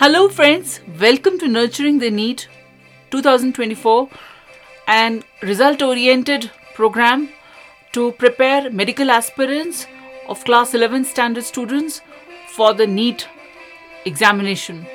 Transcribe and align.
Hello, 0.00 0.30
friends. 0.30 0.80
Welcome 0.98 1.38
to 1.40 1.46
Nurturing 1.46 1.98
the 1.98 2.10
NEET 2.10 2.48
2024 3.10 4.08
an 4.88 5.22
result 5.42 5.82
oriented 5.82 6.50
program 6.74 7.28
to 7.92 8.12
prepare 8.12 8.70
medical 8.70 9.10
aspirants 9.10 9.86
of 10.26 10.42
class 10.46 10.72
11 10.72 11.04
standard 11.04 11.44
students 11.44 12.00
for 12.54 12.72
the 12.72 12.86
NEET 12.86 13.28
examination. 14.06 14.86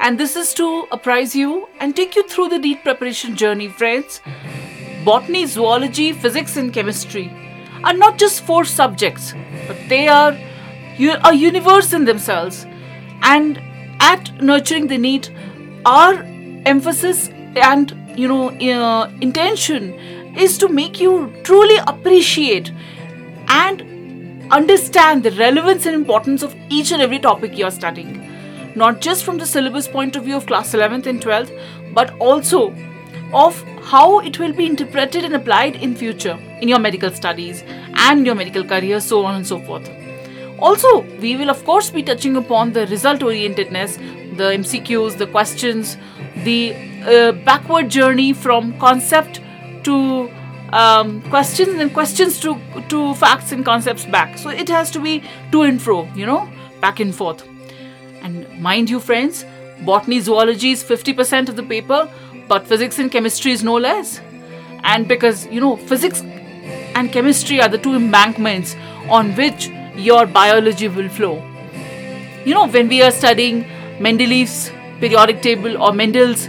And 0.00 0.18
this 0.18 0.36
is 0.36 0.54
to 0.54 0.86
apprise 0.90 1.36
you 1.36 1.68
and 1.78 1.94
take 1.94 2.16
you 2.16 2.26
through 2.26 2.48
the 2.48 2.58
NEET 2.58 2.82
preparation 2.82 3.36
journey, 3.36 3.68
friends. 3.68 4.22
Botany, 5.04 5.44
zoology, 5.44 6.12
physics, 6.14 6.56
and 6.56 6.72
chemistry 6.72 7.30
are 7.84 7.92
not 7.92 8.16
just 8.16 8.40
four 8.40 8.64
subjects, 8.64 9.34
but 9.66 9.76
they 9.90 10.08
are 10.08 10.34
a 11.30 11.34
universe 11.34 11.92
in 11.92 12.06
themselves. 12.06 12.64
And 13.20 13.60
at 14.12 14.30
nurturing 14.42 14.86
the 14.86 14.98
NEET 14.98 15.30
our 15.84 16.22
emphasis 16.74 17.28
and 17.70 17.94
you 18.16 18.28
know 18.28 18.48
uh, 18.50 19.10
intention 19.20 19.92
is 20.46 20.58
to 20.58 20.68
make 20.68 21.00
you 21.00 21.32
truly 21.44 21.76
appreciate 21.86 22.72
and 23.48 24.52
understand 24.52 25.22
the 25.22 25.30
relevance 25.32 25.86
and 25.86 25.94
importance 25.94 26.42
of 26.42 26.56
each 26.68 26.92
and 26.92 27.02
every 27.02 27.18
topic 27.18 27.56
you 27.58 27.64
are 27.64 27.70
studying. 27.70 28.22
Not 28.76 29.00
just 29.00 29.24
from 29.24 29.38
the 29.38 29.46
syllabus 29.46 29.88
point 29.88 30.16
of 30.16 30.24
view 30.24 30.36
of 30.36 30.46
class 30.46 30.72
11th 30.72 31.06
and 31.06 31.20
12th 31.20 31.94
but 31.94 32.14
also 32.18 32.74
of 33.32 33.60
how 33.82 34.20
it 34.20 34.38
will 34.38 34.52
be 34.52 34.66
interpreted 34.66 35.24
and 35.24 35.34
applied 35.34 35.76
in 35.76 35.94
future 35.96 36.38
in 36.60 36.68
your 36.68 36.78
medical 36.78 37.10
studies 37.10 37.62
and 37.94 38.26
your 38.26 38.34
medical 38.34 38.64
career 38.64 39.00
so 39.00 39.24
on 39.24 39.36
and 39.36 39.46
so 39.46 39.58
forth 39.60 39.88
also, 40.58 41.00
we 41.20 41.36
will 41.36 41.50
of 41.50 41.64
course 41.64 41.90
be 41.90 42.02
touching 42.02 42.36
upon 42.36 42.72
the 42.72 42.86
result 42.86 43.20
orientedness, 43.20 43.96
the 44.36 44.44
MCQs, 44.44 45.18
the 45.18 45.26
questions, 45.26 45.96
the 46.44 46.74
uh, 47.04 47.32
backward 47.44 47.88
journey 47.88 48.32
from 48.32 48.78
concept 48.78 49.40
to 49.84 50.30
um, 50.72 51.22
questions 51.30 51.80
and 51.80 51.92
questions 51.92 52.40
to 52.40 52.60
to 52.88 53.14
facts 53.14 53.52
and 53.52 53.64
concepts 53.64 54.04
back. 54.06 54.38
So 54.38 54.50
it 54.50 54.68
has 54.68 54.90
to 54.92 55.00
be 55.00 55.22
to 55.52 55.62
and 55.62 55.80
fro, 55.80 56.08
you 56.14 56.26
know, 56.26 56.50
back 56.80 57.00
and 57.00 57.14
forth. 57.14 57.46
And 58.22 58.60
mind 58.60 58.90
you, 58.90 58.98
friends, 58.98 59.44
botany 59.84 60.20
zoology 60.20 60.72
is 60.72 60.82
50% 60.82 61.48
of 61.48 61.56
the 61.56 61.62
paper, 61.62 62.10
but 62.48 62.66
physics 62.66 62.98
and 62.98 63.10
chemistry 63.10 63.52
is 63.52 63.62
no 63.62 63.74
less. 63.74 64.20
And 64.82 65.06
because 65.06 65.46
you 65.46 65.60
know, 65.60 65.76
physics 65.76 66.22
and 66.94 67.12
chemistry 67.12 67.60
are 67.60 67.68
the 67.68 67.78
two 67.78 67.94
embankments 67.94 68.74
on 69.08 69.34
which 69.36 69.70
your 69.96 70.26
biology 70.26 70.88
will 70.88 71.08
flow. 71.08 71.42
You 72.44 72.54
know, 72.54 72.68
when 72.68 72.88
we 72.88 73.02
are 73.02 73.10
studying 73.10 73.64
Mendeleev's 73.98 74.70
periodic 75.00 75.42
table 75.42 75.82
or 75.82 75.92
Mendel's 75.92 76.48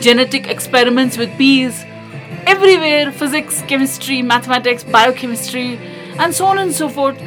genetic 0.00 0.46
experiments 0.46 1.16
with 1.16 1.36
peas, 1.38 1.84
everywhere 2.46 3.10
physics, 3.12 3.62
chemistry, 3.62 4.22
mathematics, 4.22 4.84
biochemistry, 4.84 5.78
and 6.18 6.34
so 6.34 6.46
on 6.46 6.58
and 6.58 6.72
so 6.72 6.88
forth, 6.88 7.20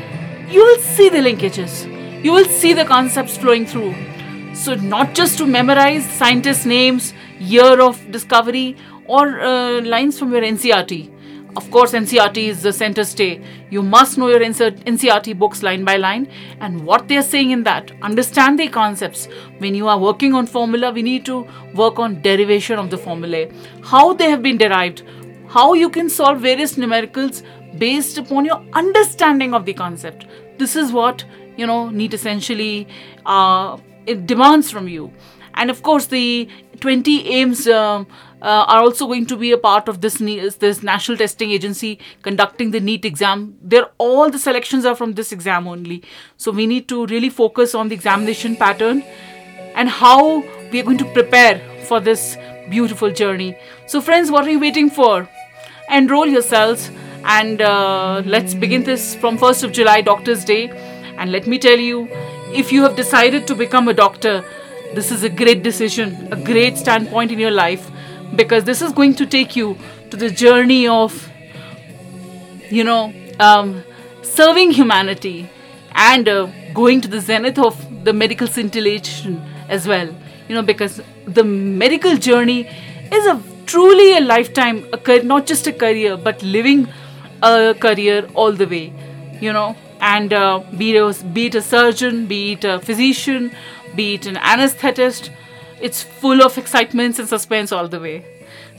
you 0.50 0.64
will 0.64 0.80
see 0.80 1.10
the 1.10 1.18
linkages. 1.18 1.92
You 2.24 2.32
will 2.32 2.46
see 2.46 2.74
the 2.74 2.86
concepts 2.86 3.38
flowing 3.38 3.66
through. 3.66 3.96
So, 4.54 4.76
not 4.76 5.14
just 5.14 5.38
to 5.40 5.46
memorize 5.46 6.06
scientists' 6.06 6.66
names, 6.66 7.14
year 7.40 7.82
of 7.82 8.12
discovery, 8.12 8.78
or 9.06 9.40
uh, 9.40 9.82
lines 9.82 10.18
from 10.18 10.32
your 10.32 10.42
NCERT 10.42 11.15
of 11.56 11.72
course, 11.72 11.94
NCERT 11.94 12.38
is 12.38 12.62
the 12.62 12.74
center 12.74 13.04
stay. 13.04 13.42
You 13.70 13.82
must 13.82 14.18
know 14.18 14.28
your 14.28 14.42
NCERT 14.42 15.40
books 15.40 15.64
line 15.64 15.86
by 15.86 15.96
line 15.96 16.28
and 16.60 16.86
what 16.86 17.08
they 17.08 17.18
are 17.18 17.22
saying 17.22 17.52
in 17.52 17.64
that. 17.64 17.92
Understand 18.02 18.60
the 18.60 18.68
concepts. 18.68 19.28
When 19.60 19.74
you 19.74 19.88
are 19.88 19.98
working 19.98 20.34
on 20.34 20.48
formula, 20.48 20.92
we 20.92 21.02
need 21.02 21.26
to 21.26 21.48
work 21.74 21.98
on 21.98 22.22
derivation 22.22 22.78
of 22.78 22.90
the 22.90 22.98
formulae, 22.98 23.52
how 23.84 24.14
they 24.14 24.30
have 24.30 24.44
been 24.44 24.58
derived, 24.58 25.04
how 25.48 25.74
you 25.74 25.90
can 25.90 26.10
solve 26.10 26.42
various 26.42 26.76
numericals 26.76 27.42
based 27.78 28.18
upon 28.18 28.46
your 28.46 28.62
understanding 28.74 29.54
of 29.54 29.66
the 29.66 29.74
concept. 29.74 30.26
This 30.58 30.76
is 30.76 30.92
what 30.92 31.24
you 31.58 31.66
know 31.66 31.90
NEET 31.90 32.14
essentially 32.14 32.88
uh, 33.26 33.78
it 34.06 34.28
demands 34.28 34.70
from 34.70 34.88
you 34.88 35.12
and 35.56 35.70
of 35.70 35.82
course 35.82 36.08
the 36.08 36.48
20 36.80 37.24
AIIMS 37.24 37.74
um, 37.74 38.08
uh, 38.42 38.66
are 38.68 38.82
also 38.82 39.08
going 39.08 39.26
to 39.26 39.36
be 39.36 39.52
a 39.52 39.58
part 39.58 39.88
of 39.88 40.02
this 40.02 40.18
this 40.60 40.84
national 40.84 41.18
testing 41.18 41.52
agency 41.52 42.00
conducting 42.22 42.72
the 42.72 42.80
NEET 42.80 43.06
exam. 43.06 43.58
There, 43.62 43.88
all 43.98 44.30
the 44.30 44.38
selections 44.38 44.86
are 44.86 44.96
from 44.96 45.14
this 45.14 45.32
exam 45.32 45.68
only. 45.68 46.04
So 46.38 46.52
we 46.52 46.68
need 46.68 46.88
to 46.90 47.06
really 47.08 47.30
focus 47.30 47.74
on 47.74 47.90
the 47.90 47.96
examination 47.96 48.56
pattern 48.56 49.04
and 49.76 49.90
how 49.90 50.44
we 50.72 50.80
are 50.80 50.84
going 50.84 50.98
to 51.00 51.12
prepare 51.14 51.60
for 51.86 52.00
this 52.00 52.38
beautiful 52.70 53.12
journey. 53.12 53.58
So, 53.88 54.02
friends, 54.02 54.32
what 54.32 54.46
are 54.46 54.50
you 54.50 54.60
waiting 54.60 54.90
for? 54.90 55.30
Enroll 55.90 56.28
yourselves 56.28 56.92
and 57.24 57.62
uh, 57.62 58.22
let's 58.26 58.54
begin 58.54 58.84
this 58.84 59.16
from 59.16 59.38
1st 59.38 59.64
of 59.64 59.72
July, 59.72 60.02
Doctor's 60.02 60.46
Day. 60.46 60.70
And 61.18 61.32
let 61.32 61.48
me 61.48 61.58
tell 61.58 61.80
you, 61.80 62.08
if 62.54 62.72
you 62.72 62.84
have 62.84 62.96
decided 62.96 63.48
to 63.48 63.56
become 63.56 63.88
a 63.88 63.94
doctor, 63.94 64.44
this 64.94 65.12
is 65.12 65.24
a 65.24 65.30
great 65.30 65.64
decision, 65.64 66.28
a 66.32 66.36
great 66.36 66.78
standpoint 66.78 67.32
in 67.32 67.40
your 67.40 67.52
life 67.52 67.90
because 68.36 68.64
this 68.64 68.82
is 68.82 68.92
going 68.92 69.16
to 69.16 69.26
take 69.26 69.56
you 69.56 69.78
to 70.10 70.18
the 70.18 70.30
journey 70.30 70.88
of, 70.88 71.30
you 72.70 72.84
know, 72.84 73.14
um, 73.40 73.84
serving 74.22 74.72
humanity 74.72 75.50
and 75.92 76.28
uh, 76.28 76.48
going 76.74 77.02
to 77.02 77.08
the 77.08 77.20
zenith 77.20 77.58
of 77.58 77.76
the 78.04 78.14
medical 78.14 78.48
scintillation 78.48 79.42
as 79.70 79.88
well. 79.88 80.08
You 80.48 80.56
know, 80.56 80.62
because 80.62 81.02
the 81.26 81.44
medical 81.44 82.18
journey 82.18 82.68
is 83.12 83.26
a 83.26 83.42
truly 83.66 84.18
a 84.18 84.22
lifetime, 84.22 84.86
a 84.94 85.24
not 85.24 85.46
just 85.46 85.68
a 85.68 85.74
career, 85.74 86.18
but 86.18 86.44
living 86.44 86.88
a 87.42 87.74
career 87.74 88.28
all 88.34 88.52
the 88.52 88.68
way. 88.68 88.94
You 89.42 89.52
know, 89.54 89.76
and 90.00 90.34
uh, 90.34 90.64
be, 90.78 90.96
it, 90.96 91.34
be 91.34 91.48
it 91.48 91.56
a 91.56 91.62
surgeon, 91.62 92.28
be 92.28 92.54
it 92.54 92.64
a 92.64 92.80
physician, 92.80 93.52
be 93.96 94.16
it 94.16 94.26
an 94.26 94.36
anesthetist, 94.36 95.30
it's 95.82 96.02
full 96.02 96.42
of 96.42 96.58
excitements 96.58 97.20
and 97.20 97.28
suspense 97.28 97.72
all 97.72 97.88
the 97.88 98.00
way. 98.00 98.26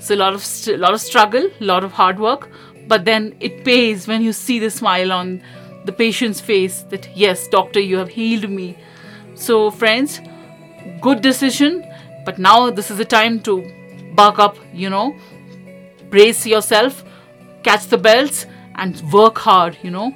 So 0.00 0.14
a 0.14 0.16
lot 0.16 0.34
of 0.34 0.44
st- 0.44 0.78
lot 0.78 0.94
of 0.94 1.00
struggle, 1.00 1.48
a 1.60 1.64
lot 1.64 1.84
of 1.84 1.92
hard 1.92 2.18
work, 2.18 2.48
but 2.88 3.04
then 3.04 3.34
it 3.40 3.64
pays 3.64 4.06
when 4.06 4.22
you 4.22 4.32
see 4.32 4.58
the 4.58 4.70
smile 4.70 5.12
on 5.12 5.42
the 5.84 5.92
patient's 5.92 6.40
face 6.40 6.82
that 6.90 7.08
yes, 7.16 7.48
doctor, 7.48 7.80
you 7.80 7.96
have 7.96 8.08
healed 8.08 8.50
me. 8.50 8.76
So 9.34 9.70
friends, 9.70 10.20
good 11.00 11.20
decision, 11.20 11.84
but 12.24 12.38
now 12.38 12.70
this 12.70 12.90
is 12.90 12.98
the 12.98 13.04
time 13.04 13.40
to 13.40 13.64
buck 14.14 14.38
up, 14.38 14.56
you 14.72 14.90
know, 14.90 15.16
brace 16.10 16.46
yourself, 16.46 17.04
catch 17.62 17.86
the 17.86 17.98
belts, 17.98 18.46
and 18.76 19.00
work 19.12 19.38
hard, 19.38 19.76
you 19.82 19.90
know, 19.90 20.14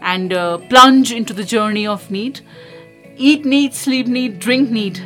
and 0.00 0.32
uh, 0.32 0.58
plunge 0.68 1.12
into 1.12 1.32
the 1.32 1.44
journey 1.44 1.86
of 1.86 2.10
NEET. 2.10 2.42
Eat 3.16 3.44
NEET, 3.44 3.74
sleep 3.74 4.06
NEET, 4.06 4.38
drink 4.38 4.70
NEET. 4.70 5.02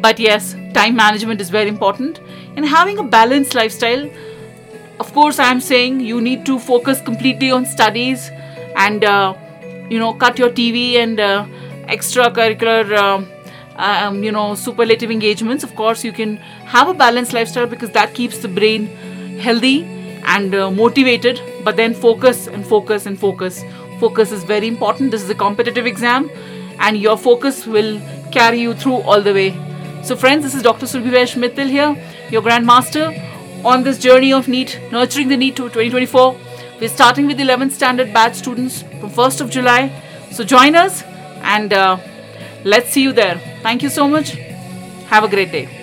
But 0.00 0.18
yes, 0.18 0.54
time 0.74 0.96
management 0.96 1.40
is 1.40 1.50
very 1.50 1.68
important. 1.68 2.20
And 2.56 2.64
having 2.64 2.98
a 2.98 3.02
balanced 3.02 3.54
lifestyle, 3.54 4.08
of 5.00 5.12
course, 5.12 5.38
I'm 5.38 5.60
saying 5.60 6.00
you 6.00 6.20
need 6.20 6.44
to 6.46 6.58
focus 6.58 7.00
completely 7.00 7.50
on 7.50 7.64
studies 7.64 8.30
and, 8.76 9.04
uh, 9.04 9.34
you 9.88 9.98
know, 9.98 10.12
cut 10.12 10.38
your 10.38 10.50
TV 10.50 10.96
and 10.96 11.18
uh, 11.18 11.46
extracurricular, 11.86 12.92
uh, 12.92 13.24
um, 13.76 14.22
you 14.22 14.32
know, 14.32 14.54
superlative 14.54 15.10
engagements. 15.10 15.64
Of 15.64 15.74
course, 15.74 16.04
you 16.04 16.12
can 16.12 16.36
have 16.66 16.88
a 16.88 16.94
balanced 16.94 17.32
lifestyle 17.32 17.66
because 17.66 17.90
that 17.90 18.14
keeps 18.14 18.38
the 18.38 18.48
brain 18.48 18.86
healthy 19.38 19.84
and 20.24 20.54
uh, 20.54 20.70
motivated. 20.70 21.40
But 21.64 21.76
then 21.76 21.94
focus 21.94 22.46
and 22.46 22.66
focus 22.66 23.06
and 23.06 23.18
focus. 23.18 23.64
Focus 23.98 24.30
is 24.32 24.44
very 24.44 24.68
important. 24.68 25.10
This 25.10 25.22
is 25.22 25.30
a 25.30 25.34
competitive 25.34 25.86
exam, 25.86 26.30
and 26.80 26.96
your 26.96 27.16
focus 27.16 27.66
will 27.66 28.00
carry 28.32 28.60
you 28.60 28.74
through 28.74 29.00
all 29.02 29.20
the 29.20 29.32
way 29.32 29.50
so, 30.08 30.16
friends, 30.16 30.42
this 30.42 30.54
is 30.54 30.62
Dr. 30.62 30.86
Surbhi 30.86 31.10
Vaish 31.10 31.36
Mittal 31.36 31.68
here, 31.68 31.94
your 32.30 32.40
Grandmaster, 32.40 33.06
on 33.62 33.82
this 33.82 33.98
journey 33.98 34.32
of 34.32 34.48
NEET, 34.48 34.80
nurturing 34.90 35.28
the 35.28 35.36
NEET 35.36 35.56
to 35.56 35.64
2024. 35.64 36.34
We're 36.80 36.88
starting 36.88 37.26
with 37.26 37.38
11th 37.38 37.72
standard 37.72 38.14
batch 38.14 38.36
students 38.36 38.82
from 38.82 39.10
1st 39.10 39.40
of 39.42 39.50
July. 39.50 39.92
So, 40.30 40.44
join 40.44 40.76
us 40.76 41.02
and 41.42 41.72
uh, 41.72 41.98
let's 42.64 42.90
see 42.90 43.02
you 43.02 43.12
there. 43.12 43.38
Thank 43.62 43.82
you 43.82 43.90
so 43.90 44.08
much. 44.08 44.30
Have 45.10 45.24
a 45.24 45.28
great 45.28 45.52
day. 45.52 45.77